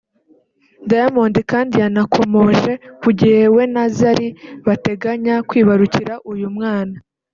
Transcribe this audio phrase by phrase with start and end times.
[0.89, 4.27] Diamond kandi yanakomoje ku gihe we na Zari
[4.67, 6.95] bateganya kwibarukira uyu mwana